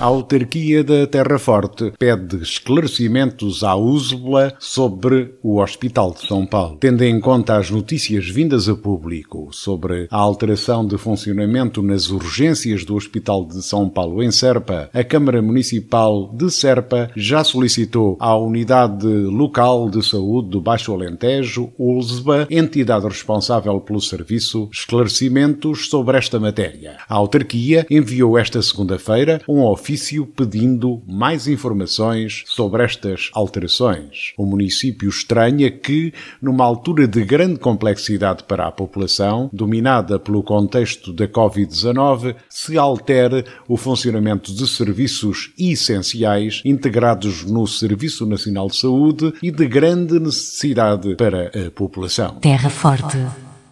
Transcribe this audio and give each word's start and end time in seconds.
A 0.00 0.04
autarquia 0.04 0.84
da 0.84 1.08
Terra 1.08 1.40
Forte 1.40 1.92
pede 1.98 2.36
esclarecimentos 2.36 3.64
à 3.64 3.74
USBLA 3.74 4.54
sobre 4.60 5.34
o 5.42 5.60
Hospital 5.60 6.12
de 6.12 6.24
São 6.24 6.46
Paulo. 6.46 6.76
Tendo 6.78 7.02
em 7.02 7.18
conta 7.18 7.56
as 7.56 7.68
notícias 7.68 8.30
vindas 8.30 8.68
a 8.68 8.76
público 8.76 9.48
sobre 9.50 10.06
a 10.08 10.16
alteração 10.16 10.86
de 10.86 10.96
funcionamento 10.96 11.82
nas 11.82 12.10
urgências 12.10 12.84
do 12.84 12.94
Hospital 12.94 13.44
de 13.44 13.60
São 13.60 13.88
Paulo 13.88 14.22
em 14.22 14.30
Serpa, 14.30 14.88
a 14.94 15.02
Câmara 15.02 15.42
Municipal 15.42 16.32
de 16.32 16.48
Serpa 16.48 17.10
já 17.16 17.42
solicitou 17.42 18.16
à 18.20 18.36
Unidade 18.36 19.04
Local 19.04 19.90
de 19.90 20.06
Saúde 20.06 20.50
do 20.50 20.60
Baixo 20.60 20.92
Alentejo, 20.92 21.72
ULSBA, 21.76 22.46
entidade 22.48 23.04
responsável 23.04 23.80
pelo 23.80 24.00
serviço, 24.00 24.68
esclarecimentos 24.72 25.88
sobre 25.88 26.16
esta 26.16 26.38
matéria. 26.38 26.98
A 27.08 27.16
autarquia 27.16 27.84
enviou 27.90 28.38
esta 28.38 28.62
segunda-feira 28.62 29.40
um 29.48 29.64
ofício 29.64 29.87
ofício 29.88 30.26
pedindo 30.26 31.02
mais 31.08 31.48
informações 31.48 32.42
sobre 32.44 32.84
estas 32.84 33.30
alterações. 33.32 34.34
O 34.36 34.44
município 34.44 35.08
estranha 35.08 35.70
que, 35.70 36.12
numa 36.42 36.62
altura 36.62 37.08
de 37.08 37.24
grande 37.24 37.58
complexidade 37.58 38.44
para 38.44 38.66
a 38.66 38.70
população, 38.70 39.48
dominada 39.50 40.18
pelo 40.18 40.42
contexto 40.42 41.10
da 41.10 41.26
Covid-19, 41.26 42.36
se 42.50 42.76
altere 42.76 43.46
o 43.66 43.78
funcionamento 43.78 44.54
de 44.54 44.68
serviços 44.68 45.54
essenciais 45.58 46.60
integrados 46.66 47.44
no 47.44 47.66
Serviço 47.66 48.26
Nacional 48.26 48.68
de 48.68 48.76
Saúde 48.76 49.32
e 49.42 49.50
de 49.50 49.66
grande 49.66 50.20
necessidade 50.20 51.16
para 51.16 51.46
a 51.46 51.70
população. 51.70 52.34
Terra 52.40 52.68
Forte 52.68 53.16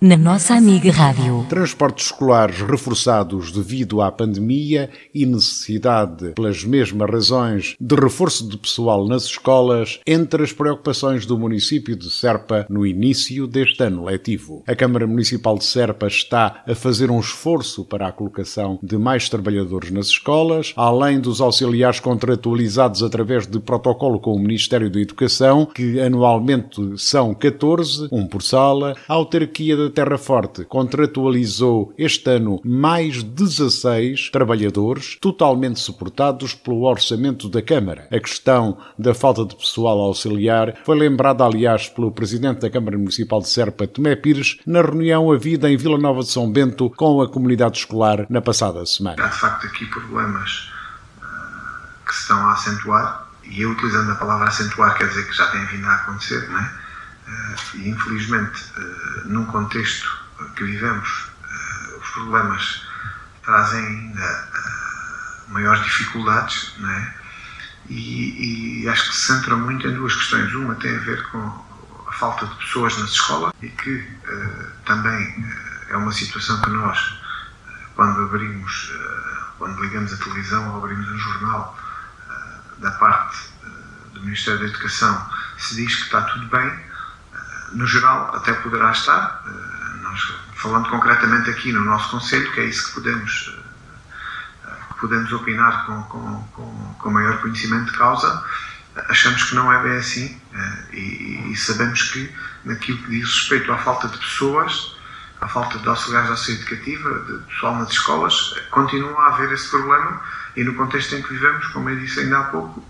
na 0.00 0.16
nossa 0.16 0.54
amiga 0.54 0.92
Rádio. 0.92 1.46
Transportes 1.48 2.06
escolares 2.06 2.60
reforçados 2.60 3.50
devido 3.50 4.02
à 4.02 4.12
pandemia 4.12 4.90
e 5.14 5.24
necessidade, 5.24 6.32
pelas 6.34 6.64
mesmas 6.64 7.10
razões, 7.10 7.76
de 7.80 7.94
reforço 7.94 8.46
de 8.48 8.58
pessoal 8.58 9.06
nas 9.06 9.24
escolas, 9.24 9.98
entre 10.06 10.42
as 10.42 10.52
preocupações 10.52 11.24
do 11.24 11.38
município 11.38 11.96
de 11.96 12.10
Serpa 12.10 12.66
no 12.68 12.86
início 12.86 13.46
deste 13.46 13.82
ano 13.82 14.04
letivo. 14.04 14.62
A 14.66 14.74
Câmara 14.74 15.06
Municipal 15.06 15.56
de 15.56 15.64
Serpa 15.64 16.06
está 16.06 16.62
a 16.66 16.74
fazer 16.74 17.10
um 17.10 17.20
esforço 17.20 17.84
para 17.84 18.06
a 18.06 18.12
colocação 18.12 18.78
de 18.82 18.98
mais 18.98 19.28
trabalhadores 19.30 19.90
nas 19.90 20.08
escolas, 20.08 20.74
além 20.76 21.20
dos 21.20 21.40
auxiliares 21.40 22.00
contratualizados 22.00 23.02
através 23.02 23.46
de 23.46 23.58
protocolo 23.58 24.20
com 24.20 24.34
o 24.34 24.38
Ministério 24.38 24.90
da 24.90 25.00
Educação, 25.00 25.64
que 25.64 25.98
anualmente 26.00 26.82
são 26.98 27.34
14, 27.34 28.08
um 28.12 28.26
por 28.26 28.42
sala, 28.42 28.94
a 29.08 29.14
autarquia 29.14 29.76
da 29.76 29.85
Terra 29.90 30.18
Forte 30.18 30.64
contratualizou 30.64 31.92
este 31.96 32.30
ano 32.30 32.60
mais 32.64 33.22
16 33.22 34.30
trabalhadores, 34.30 35.16
totalmente 35.20 35.80
suportados 35.80 36.54
pelo 36.54 36.84
orçamento 36.84 37.48
da 37.48 37.62
Câmara. 37.62 38.08
A 38.10 38.20
questão 38.20 38.78
da 38.98 39.14
falta 39.14 39.44
de 39.44 39.56
pessoal 39.56 40.00
auxiliar 40.00 40.74
foi 40.84 40.98
lembrada, 40.98 41.44
aliás, 41.44 41.88
pelo 41.88 42.12
Presidente 42.12 42.60
da 42.60 42.70
Câmara 42.70 42.98
Municipal 42.98 43.40
de 43.40 43.48
Serpa, 43.48 43.86
Tomé 43.86 44.16
Pires, 44.16 44.58
na 44.66 44.82
reunião 44.82 45.30
havida 45.32 45.70
em 45.70 45.76
Vila 45.76 45.98
Nova 45.98 46.20
de 46.20 46.28
São 46.28 46.50
Bento 46.50 46.90
com 46.90 47.20
a 47.20 47.28
comunidade 47.28 47.78
escolar 47.78 48.26
na 48.28 48.40
passada 48.40 48.84
semana. 48.86 49.22
Há 49.22 49.28
de 49.28 49.38
facto 49.38 49.66
aqui 49.66 49.86
problemas 49.86 50.70
uh, 51.18 52.06
que 52.06 52.14
se 52.14 52.22
estão 52.22 52.38
a 52.38 52.52
acentuar, 52.52 53.26
e 53.44 53.62
eu 53.62 53.70
utilizando 53.70 54.10
a 54.10 54.14
palavra 54.16 54.48
acentuar 54.48 54.96
quer 54.96 55.08
dizer 55.08 55.26
que 55.28 55.36
já 55.36 55.46
têm 55.50 55.64
vindo 55.66 55.86
a 55.86 55.94
acontecer, 55.94 56.48
não 56.48 56.58
é? 56.58 56.85
Eh, 57.26 57.56
e 57.74 57.88
infelizmente, 57.88 58.64
eh, 58.76 59.22
num 59.24 59.44
contexto 59.46 60.08
que 60.54 60.64
vivemos, 60.64 61.28
eh, 61.42 61.98
os 62.00 62.08
problemas 62.10 62.86
trazem 63.42 63.84
ainda 63.84 64.48
maiores 65.48 65.82
dificuldades, 65.84 66.74
não 66.78 66.90
é? 66.90 67.14
E, 67.88 68.82
e, 68.82 68.88
acho 68.88 69.08
que 69.08 69.16
se 69.16 69.26
centra 69.32 69.56
muito 69.56 69.86
em 69.86 69.94
duas 69.94 70.14
questões. 70.14 70.52
Uma 70.54 70.74
tem 70.76 70.96
a 70.96 71.00
ver 71.00 71.22
com 71.30 71.64
a 72.08 72.12
falta 72.12 72.46
de 72.46 72.54
pessoas 72.56 72.96
nas 72.98 73.10
escolas 73.10 73.52
e 73.62 73.68
que 73.68 74.18
também 74.84 75.46
é 75.88 75.96
uma 75.96 76.10
situação 76.10 76.60
que 76.62 76.70
nós, 76.70 77.20
quando 77.94 78.22
abrimos, 78.22 78.92
quando 79.58 79.80
ligamos 79.80 80.12
a 80.12 80.16
televisão 80.16 80.68
ou 80.74 80.78
abrimos 80.84 81.08
um 81.08 81.18
jornal 81.18 81.78
da 82.78 82.90
parte 82.90 83.38
do 84.14 84.20
Ministério 84.22 84.58
da 84.58 84.66
Educação, 84.66 85.30
se 85.56 85.76
diz 85.76 85.94
que 85.94 86.02
está 86.02 86.22
tudo 86.22 86.46
bem, 86.46 86.86
no 87.72 87.86
geral, 87.86 88.34
até 88.34 88.52
poderá 88.54 88.90
estar. 88.92 89.42
Eh, 89.46 89.96
nós, 90.02 90.34
falando 90.56 90.88
concretamente 90.88 91.50
aqui 91.50 91.72
no 91.72 91.84
nosso 91.84 92.10
Conselho, 92.10 92.50
que 92.52 92.60
é 92.60 92.64
isso 92.64 92.88
que 92.88 92.94
podemos, 92.94 93.58
eh, 94.64 94.70
que 94.88 95.00
podemos 95.00 95.32
opinar 95.32 95.86
com, 95.86 96.02
com, 96.04 96.42
com, 96.52 96.94
com 96.98 97.10
maior 97.10 97.40
conhecimento 97.40 97.92
de 97.92 97.98
causa, 97.98 98.44
achamos 99.08 99.44
que 99.44 99.54
não 99.54 99.72
é 99.72 99.82
bem 99.82 99.96
assim 99.98 100.40
eh, 100.52 100.84
e, 100.92 101.52
e, 101.52 101.56
sabemos 101.56 102.02
que, 102.02 102.34
naquilo 102.64 102.98
que 102.98 103.10
diz 103.10 103.24
respeito 103.26 103.72
à 103.72 103.78
falta 103.78 104.08
de 104.08 104.18
pessoas, 104.18 104.96
à 105.40 105.48
falta 105.48 105.78
de 105.78 105.88
auxiliares 105.88 106.28
de 106.28 106.34
ação 106.34 106.54
educativa, 106.54 107.20
de 107.20 107.38
pessoal 107.52 107.76
nas 107.76 107.90
escolas, 107.90 108.54
continua 108.70 109.20
a 109.22 109.34
haver 109.34 109.52
esse 109.52 109.68
problema 109.68 110.20
e 110.56 110.64
no 110.64 110.74
contexto 110.74 111.14
em 111.14 111.22
que 111.22 111.34
vivemos, 111.34 111.66
como 111.68 111.90
eu 111.90 111.96
disse 111.96 112.20
ainda 112.20 112.38
há 112.38 112.44
pouco, 112.44 112.82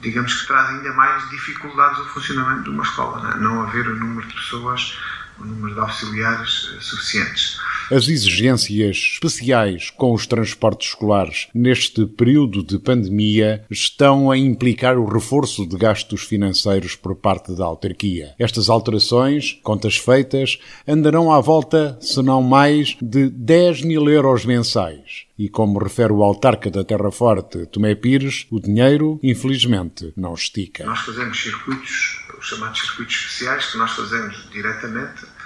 digamos 0.00 0.32
que 0.34 0.46
traz 0.46 0.70
ainda 0.70 0.92
mais 0.94 1.28
dificuldades 1.30 1.98
ao 1.98 2.06
funcionamento 2.06 2.64
de 2.64 2.70
uma 2.70 2.82
escola, 2.82 3.22
não, 3.22 3.30
é? 3.30 3.36
não 3.36 3.62
haver 3.62 3.86
o 3.88 3.96
número 3.96 4.26
de 4.26 4.34
pessoas, 4.34 4.98
o 5.38 5.44
número 5.44 5.74
de 5.74 5.80
auxiliares 5.80 6.70
eh, 6.74 6.80
suficientes. 6.80 7.60
As 7.90 8.06
exigências 8.06 9.14
especiais 9.14 9.90
com 9.90 10.14
os 10.14 10.24
transportes 10.24 10.90
escolares 10.90 11.48
neste 11.52 12.06
período 12.06 12.62
de 12.62 12.78
pandemia 12.78 13.64
estão 13.68 14.30
a 14.30 14.38
implicar 14.38 14.96
o 14.96 15.06
reforço 15.06 15.66
de 15.66 15.76
gastos 15.76 16.22
financeiros 16.22 16.94
por 16.94 17.16
parte 17.16 17.52
da 17.52 17.64
autarquia. 17.64 18.32
Estas 18.38 18.70
alterações, 18.70 19.58
contas 19.64 19.96
feitas, 19.96 20.60
andarão 20.86 21.32
à 21.32 21.40
volta, 21.40 21.98
se 22.00 22.22
não 22.22 22.40
mais, 22.44 22.96
de 23.02 23.28
10 23.28 23.82
mil 23.82 24.08
euros 24.08 24.44
mensais. 24.44 25.26
E 25.36 25.48
como 25.48 25.80
refere 25.80 26.12
o 26.12 26.22
autarca 26.22 26.70
da 26.70 26.84
Terra 26.84 27.10
Forte, 27.10 27.66
Tomé 27.66 27.96
Pires, 27.96 28.46
o 28.52 28.60
dinheiro, 28.60 29.18
infelizmente, 29.20 30.12
não 30.16 30.34
estica. 30.34 30.84
Nós 30.84 31.00
fazemos 31.00 31.42
circuitos, 31.42 32.24
os 32.38 32.46
chamados 32.46 32.80
circuitos 32.82 33.16
especiais, 33.16 33.66
que 33.66 33.78
nós 33.78 33.90
fazemos 33.90 34.48
diretamente 34.52 35.39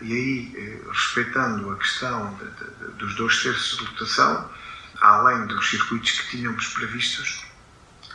e 0.00 0.12
aí, 0.12 0.52
eh, 0.56 0.88
respeitando 0.90 1.70
a 1.70 1.76
questão 1.76 2.34
de, 2.34 2.46
de, 2.50 2.92
dos 2.92 3.14
dois 3.16 3.42
terços 3.42 3.78
de 3.78 3.84
lotação, 3.84 4.50
além 5.00 5.46
dos 5.46 5.68
circuitos 5.68 6.10
que 6.20 6.36
tínhamos 6.36 6.68
previstos, 6.68 7.44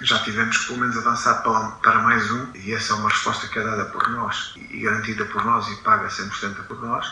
já 0.02 0.18
tivemos 0.20 0.58
que 0.58 0.68
pelo 0.68 0.80
menos 0.80 0.98
avançar 0.98 1.44
para, 1.82 2.00
mais 2.00 2.32
um, 2.32 2.48
e 2.56 2.74
essa 2.74 2.94
é 2.94 2.96
uma 2.96 3.10
resposta 3.10 3.48
que 3.48 3.60
é 3.60 3.64
dada 3.64 3.86
por 3.86 4.08
nós 4.10 4.54
e 4.56 4.80
garantida 4.82 5.26
por 5.26 5.44
nós 5.44 5.68
e 5.68 5.76
paga 5.78 6.08
100% 6.08 6.56
por 6.68 6.82
nós. 6.82 7.06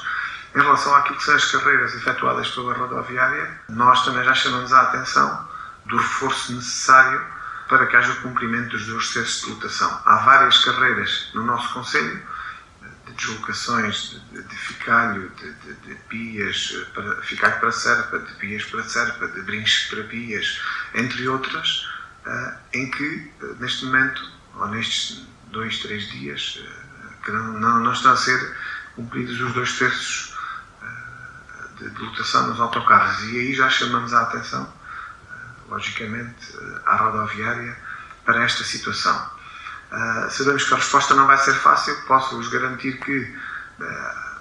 Em 0.55 0.59
relação 0.59 0.95
àquilo 0.95 1.17
que 1.17 1.23
são 1.23 1.35
as 1.35 1.51
carreiras 1.51 1.93
efetuadas 1.93 2.49
pela 2.51 2.73
rodoviária, 2.73 3.61
nós 3.69 4.05
também 4.05 4.23
já 4.23 4.33
chamamos 4.33 4.71
a 4.71 4.83
atenção 4.83 5.47
do 5.85 5.97
reforço 5.97 6.53
necessário 6.53 7.21
para 7.67 7.85
que 7.85 7.95
haja 7.95 8.13
o 8.13 8.21
cumprimento 8.21 8.69
dos 8.69 8.85
dois 8.87 9.13
terços 9.13 9.41
de 9.41 9.49
lotação. 9.51 10.01
Há 10.05 10.15
várias 10.17 10.63
carreiras 10.63 11.29
no 11.33 11.43
nosso 11.43 11.73
Conselho 11.73 12.21
deslocações 13.17 14.21
de, 14.31 14.41
de 14.43 14.55
ficalho, 14.55 15.29
de, 15.31 15.53
de, 15.53 15.73
de, 15.73 15.95
pias 16.07 16.73
para 16.93 17.21
ficalho 17.23 17.59
para 17.59 17.71
serpa, 17.71 18.19
de 18.19 18.33
pias 18.35 18.63
para 18.65 18.83
serpa, 18.83 19.27
de 19.27 19.41
brinches 19.41 19.89
para 19.89 20.03
pias, 20.03 20.61
entre 20.93 21.27
outras, 21.27 21.87
uh, 22.25 22.57
em 22.73 22.89
que 22.91 23.31
uh, 23.41 23.55
neste 23.59 23.85
momento, 23.85 24.31
ou 24.55 24.67
nestes 24.69 25.27
dois, 25.47 25.79
três 25.79 26.09
dias, 26.11 26.63
que 27.23 27.31
não, 27.31 27.53
não, 27.59 27.79
não, 27.79 27.91
estão 27.91 28.13
a 28.13 28.17
ser 28.17 28.55
cumpridos 28.95 29.39
os 29.41 29.53
dois 29.53 29.77
terços 29.77 30.35
de, 31.77 31.89
de 31.89 32.01
lotação 32.01 32.47
nos 32.47 32.59
autocarros. 32.59 33.23
E 33.23 33.39
aí 33.39 33.53
já 33.53 33.69
chamamos 33.69 34.13
a 34.13 34.21
atenção, 34.23 34.71
logicamente, 35.69 36.55
à 36.85 36.95
rodoviária 36.95 37.77
para 38.25 38.43
esta 38.43 38.63
situação. 38.63 39.36
Uh, 39.91 40.29
sabemos 40.29 40.65
que 40.65 40.73
a 40.73 40.77
resposta 40.77 41.15
não 41.15 41.27
vai 41.27 41.37
ser 41.37 41.53
fácil, 41.53 41.95
posso-vos 42.07 42.49
garantir 42.49 42.99
que, 42.99 43.19
uh, 43.19 43.85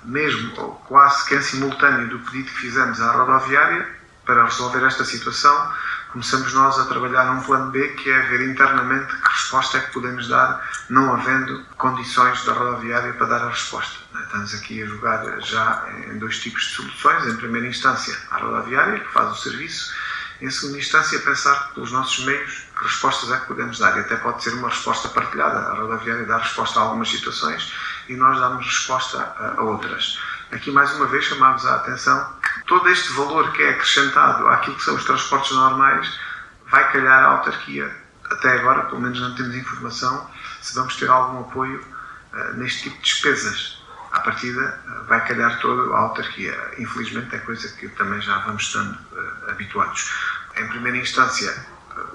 mesmo 0.04 0.52
ou 0.60 0.74
quase 0.88 1.24
que 1.26 1.36
em 1.36 1.42
simultâneo 1.42 2.08
do 2.08 2.18
pedido 2.18 2.50
que 2.50 2.58
fizemos 2.58 3.00
à 3.00 3.12
rodoviária 3.12 3.88
para 4.24 4.44
resolver 4.44 4.84
esta 4.84 5.04
situação, 5.04 5.72
começamos 6.12 6.52
nós 6.52 6.78
a 6.80 6.86
trabalhar 6.86 7.32
num 7.32 7.42
plano 7.42 7.70
B, 7.70 7.88
que 7.90 8.10
é 8.10 8.18
ver 8.22 8.48
internamente 8.48 9.06
que 9.06 9.28
resposta 9.28 9.78
é 9.78 9.80
que 9.82 9.92
podemos 9.92 10.28
dar, 10.28 10.68
não 10.90 11.14
havendo 11.14 11.64
condições 11.78 12.44
da 12.44 12.52
rodoviária 12.52 13.12
para 13.12 13.26
dar 13.26 13.42
a 13.42 13.48
resposta. 13.48 13.96
Estamos 14.24 14.52
aqui 14.54 14.82
a 14.82 14.86
jogar 14.86 15.40
já 15.42 15.86
em 16.08 16.18
dois 16.18 16.40
tipos 16.40 16.62
de 16.64 16.74
soluções. 16.74 17.26
Em 17.26 17.36
primeira 17.36 17.68
instância, 17.68 18.18
a 18.30 18.38
rodoviária, 18.38 18.98
que 18.98 19.12
faz 19.12 19.30
o 19.30 19.36
serviço. 19.36 19.94
Em 20.40 20.50
segunda 20.50 20.78
instância, 20.78 21.18
pensar 21.20 21.72
pelos 21.72 21.92
nossos 21.92 22.24
meios 22.24 22.65
que 22.76 22.84
respostas 22.84 23.32
é 23.32 23.40
que 23.40 23.46
podemos 23.46 23.78
dar. 23.78 23.96
E 23.96 24.00
até 24.00 24.16
pode 24.16 24.42
ser 24.42 24.52
uma 24.54 24.68
resposta 24.68 25.08
partilhada. 25.08 25.58
A 25.58 25.74
rodoviária 25.74 26.24
dá 26.26 26.38
resposta 26.38 26.78
a 26.78 26.82
algumas 26.82 27.10
situações 27.10 27.72
e 28.08 28.14
nós 28.14 28.38
damos 28.38 28.64
resposta 28.66 29.18
a, 29.18 29.62
outras. 29.62 30.18
Aqui, 30.52 30.70
mais 30.70 30.92
uma 30.94 31.06
vez, 31.06 31.24
chamamos 31.24 31.66
a 31.66 31.76
atenção 31.76 32.32
que 32.40 32.66
todo 32.66 32.88
este 32.88 33.12
valor 33.14 33.50
que 33.52 33.62
é 33.62 33.70
acrescentado 33.70 34.46
àquilo 34.48 34.76
que 34.76 34.84
são 34.84 34.94
os 34.94 35.04
transportes 35.04 35.52
normais 35.52 36.18
vai 36.70 36.92
calhar 36.92 37.24
a 37.24 37.26
autarquia. 37.28 37.90
Até 38.30 38.58
agora, 38.58 38.84
pelo 38.84 39.00
menos 39.00 39.20
não 39.20 39.34
temos 39.34 39.54
informação 39.54 40.28
se 40.60 40.74
vamos 40.74 40.96
ter 40.96 41.08
algum 41.08 41.40
apoio 41.40 41.80
uh, 42.32 42.56
neste 42.56 42.84
tipo 42.84 42.96
de 42.96 43.02
despesas. 43.02 43.82
À 44.12 44.20
partida, 44.20 44.80
uh, 44.86 45.04
vai 45.04 45.24
calhar 45.26 45.58
toda 45.60 45.94
a 45.94 45.98
autarquia. 45.98 46.56
Infelizmente, 46.78 47.34
é 47.34 47.38
coisa 47.38 47.68
que 47.76 47.88
também 47.90 48.20
já 48.20 48.38
vamos 48.38 48.62
estando 48.64 48.92
uh, 49.12 49.50
habituados. 49.50 50.12
Em 50.56 50.66
primeira 50.68 50.98
instância, 50.98 51.54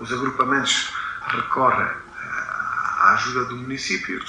os 0.02 0.12
agrupamentos 0.12 0.90
recorrem 1.28 1.88
à 3.00 3.14
ajuda 3.14 3.46
do 3.46 3.56
município 3.56 4.20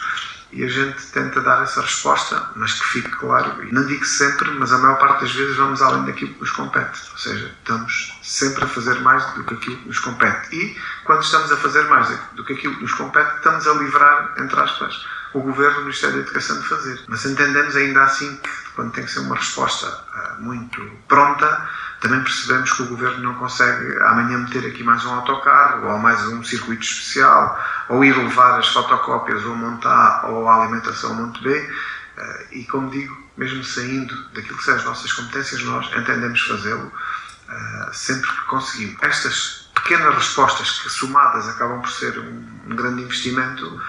e 0.53 0.63
a 0.63 0.69
gente 0.69 1.07
tenta 1.07 1.41
dar 1.41 1.63
essa 1.63 1.81
resposta, 1.81 2.51
mas 2.57 2.75
que 2.75 2.89
fique 2.89 3.11
claro, 3.13 3.65
e 3.65 3.73
não 3.73 3.87
digo 3.87 4.05
sempre, 4.05 4.51
mas 4.51 4.71
a 4.71 4.77
maior 4.79 4.99
parte 4.99 5.23
das 5.23 5.33
vezes 5.33 5.57
vamos 5.57 5.81
além 5.81 6.05
daquilo 6.05 6.35
que 6.35 6.41
nos 6.41 6.51
compete, 6.51 7.01
ou 7.11 7.19
seja, 7.19 7.55
estamos 7.59 8.19
sempre 8.23 8.65
a 8.65 8.67
fazer 8.67 9.01
mais 9.01 9.25
do 9.33 9.45
que 9.45 9.55
aquilo 9.55 9.77
que 9.79 9.89
nos 9.89 9.99
compete. 9.99 10.55
E 10.55 10.79
quando 11.05 11.23
estamos 11.23 11.51
a 11.51 11.57
fazer 11.57 11.85
mais 11.89 12.09
do 12.35 12.45
que 12.45 12.53
aquilo 12.53 12.75
que 12.77 12.83
nos 12.83 12.93
compete, 12.93 13.35
estamos 13.37 13.67
a 13.67 13.73
livrar, 13.73 14.35
entre 14.37 14.61
aspas, 14.61 15.07
o 15.35 15.41
Governo 15.41 15.79
o 15.79 15.81
Ministério 15.83 16.17
da 16.17 16.23
Educação 16.23 16.61
de 16.61 16.69
fazer. 16.69 17.01
Mas 17.09 17.25
entendemos 17.25 17.75
ainda 17.77 18.03
assim 18.05 18.37
que 18.37 18.51
quando 18.75 18.93
tem 18.93 19.05
que 19.05 19.11
ser 19.11 19.21
uma 19.21 19.37
resposta 19.37 19.87
uh, 19.87 20.43
muito 20.43 20.81
pronta, 21.09 21.69
também 22.01 22.21
percebemos 22.23 22.73
que 22.73 22.83
o 22.83 22.87
Governo 22.87 23.23
não 23.23 23.35
consegue 23.35 23.99
amanhã 23.99 24.39
meter 24.39 24.67
aqui 24.67 24.83
mais 24.83 25.05
um 25.05 25.15
autocarro 25.15 25.89
ou 25.89 25.99
mais 25.99 26.21
um 26.27 26.43
circuito 26.43 26.83
especial 26.83 27.59
ou 27.89 28.05
ir 28.05 28.17
levar 28.17 28.59
as 28.59 28.69
fotocópias 28.69 29.45
ou 29.45 29.55
montar 29.55 30.27
ou 30.27 30.49
a 30.49 30.63
alimentação 30.63 31.15
Monte 31.15 31.43
B. 31.43 31.59
Uh, 31.59 32.55
e 32.55 32.65
como 32.67 32.91
digo, 32.91 33.17
mesmo 33.37 33.65
saindo 33.65 34.15
daquilo 34.31 34.59
que 34.59 34.65
são 34.65 34.75
as 34.75 34.85
nossas 34.85 35.13
competências, 35.13 35.63
nós 35.63 35.87
entendemos 35.97 36.41
fazê-lo 36.43 36.87
uh, 36.87 37.95
sempre 37.95 38.31
que 38.31 38.43
conseguimos. 38.47 39.03
Estas 39.03 39.71
pequenas 39.75 40.15
respostas 40.15 40.81
que 40.81 40.91
somadas 40.91 41.49
acabam 41.49 41.81
por 41.81 41.91
ser 41.91 42.19
um, 42.19 42.63
um 42.67 42.77
grande 42.77 43.03
investimento 43.03 43.81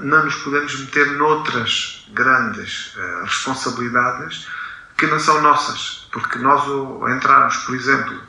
não 0.00 0.24
nos 0.24 0.34
podemos 0.36 0.78
meter 0.80 1.06
noutras 1.12 2.04
grandes 2.12 2.96
uh, 2.96 3.24
responsabilidades 3.24 4.48
que 4.96 5.06
não 5.06 5.18
são 5.18 5.40
nossas, 5.40 6.08
porque 6.12 6.38
nós 6.38 6.62
ao 6.62 7.08
entrarmos, 7.08 7.56
por 7.58 7.74
exemplo, 7.74 8.20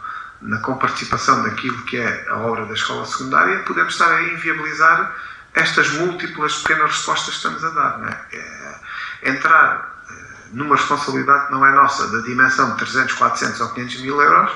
na 0.41 0.59
comparticipação 0.59 1.44
daquilo 1.44 1.81
que 1.83 1.97
é 1.97 2.27
a 2.30 2.38
obra 2.38 2.65
da 2.65 2.74
escola 2.74 3.06
secundária, 3.06 3.59
podemos 3.59 3.94
estar 3.94 4.12
a 4.12 4.24
inviabilizar 4.24 5.15
estas 5.53 5.89
múltiplas 5.94 6.56
pequenas 6.57 6.91
respostas 6.91 7.30
que 7.30 7.38
estamos 7.38 7.63
a 7.63 7.69
dar. 7.69 8.27
É? 8.31 8.38
é 8.38 9.30
entrar 9.31 10.03
uh, 10.07 10.56
numa 10.56 10.75
responsabilidade 10.75 11.47
que 11.47 11.51
não 11.51 11.65
é 11.65 11.71
nossa, 11.71 12.07
da 12.09 12.19
dimensão 12.19 12.71
de 12.71 12.77
300, 12.77 13.13
400 13.13 13.62
ou 13.62 13.69
500 13.69 14.01
mil 14.01 14.21
euros, 14.21 14.51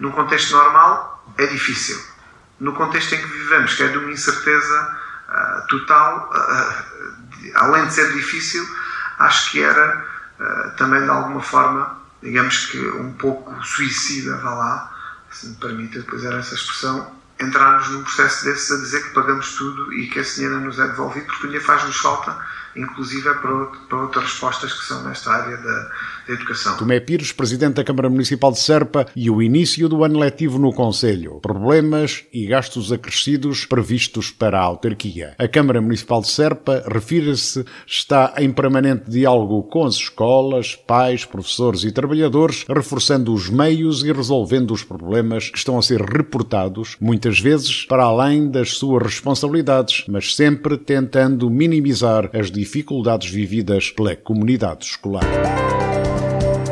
num 0.00 0.10
contexto 0.10 0.56
normal, 0.56 1.24
é 1.38 1.46
difícil. 1.46 2.00
No 2.58 2.72
contexto 2.72 3.14
em 3.14 3.18
que 3.18 3.26
vivemos, 3.26 3.74
que 3.74 3.82
é 3.82 3.88
de 3.88 3.98
uma 3.98 4.10
incerteza 4.10 5.05
total, 5.66 6.30
uh, 6.32 7.52
além 7.54 7.86
de 7.86 7.94
ser 7.94 8.12
difícil, 8.12 8.66
acho 9.18 9.50
que 9.50 9.62
era 9.62 10.04
uh, 10.40 10.76
também 10.76 11.02
de 11.02 11.10
alguma 11.10 11.40
forma, 11.40 11.98
digamos 12.22 12.66
que 12.66 12.78
um 12.88 13.12
pouco 13.14 13.54
suicida, 13.64 14.36
vá 14.38 14.54
lá, 14.54 14.96
se 15.30 15.48
me 15.48 15.56
permite 15.56 15.98
utilizar 15.98 16.34
essa 16.34 16.54
expressão, 16.54 17.14
entrarmos 17.38 17.88
num 17.90 18.02
processo 18.02 18.44
desses 18.44 18.70
a 18.70 18.76
dizer 18.76 19.02
que 19.02 19.14
pagamos 19.14 19.54
tudo 19.56 19.92
e 19.92 20.08
que 20.08 20.18
esse 20.18 20.36
dinheiro 20.36 20.60
nos 20.60 20.78
é 20.78 20.86
devolvido, 20.86 21.26
porque 21.26 21.46
ainda 21.46 21.60
faz-nos 21.60 21.96
falta 21.96 22.36
inclusive 22.76 23.28
é 23.28 23.34
para, 23.34 23.66
para 23.88 23.98
outras 23.98 24.24
respostas 24.24 24.72
que 24.72 24.84
são 24.84 25.02
nesta 25.02 25.32
área 25.32 25.56
da, 25.56 25.90
da 26.26 26.34
educação. 26.34 26.76
Tomé 26.76 27.00
Pires, 27.00 27.32
Presidente 27.32 27.74
da 27.74 27.84
Câmara 27.84 28.10
Municipal 28.10 28.52
de 28.52 28.58
Serpa, 28.58 29.06
e 29.14 29.30
o 29.30 29.40
início 29.40 29.88
do 29.88 30.04
ano 30.04 30.18
letivo 30.18 30.58
no 30.58 30.72
Conselho. 30.72 31.40
Problemas 31.40 32.24
e 32.32 32.46
gastos 32.46 32.92
acrescidos 32.92 33.64
previstos 33.64 34.30
para 34.30 34.58
a 34.58 34.62
autarquia. 34.62 35.34
A 35.38 35.48
Câmara 35.48 35.80
Municipal 35.80 36.20
de 36.20 36.28
Serpa, 36.28 36.82
refira-se, 36.92 37.64
está 37.86 38.34
em 38.38 38.50
permanente 38.52 39.10
diálogo 39.10 39.62
com 39.64 39.84
as 39.84 39.94
escolas, 39.94 40.74
pais, 40.74 41.24
professores 41.24 41.84
e 41.84 41.92
trabalhadores, 41.92 42.64
reforçando 42.68 43.32
os 43.32 43.48
meios 43.48 44.02
e 44.02 44.12
resolvendo 44.12 44.72
os 44.72 44.82
problemas 44.82 45.50
que 45.50 45.58
estão 45.58 45.78
a 45.78 45.82
ser 45.82 46.00
reportados, 46.00 46.96
muitas 47.00 47.38
vezes 47.38 47.84
para 47.84 48.04
além 48.04 48.50
das 48.50 48.72
suas 48.74 49.02
responsabilidades, 49.02 50.04
mas 50.08 50.34
sempre 50.34 50.76
tentando 50.76 51.48
minimizar 51.50 52.30
as 52.32 52.50
dificuldades 52.50 53.30
vividas 53.30 53.90
pela 53.90 54.16
comunidade 54.16 54.84
escolar. 54.84 55.24